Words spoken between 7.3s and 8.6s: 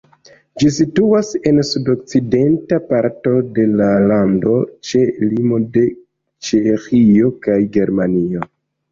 kaj Germanio.